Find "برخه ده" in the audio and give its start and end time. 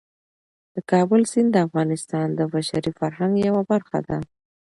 3.71-4.17